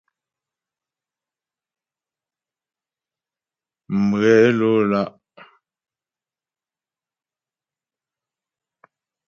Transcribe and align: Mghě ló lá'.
Mghě 4.07 4.37
ló 4.57 4.71
lá'. 4.91 5.13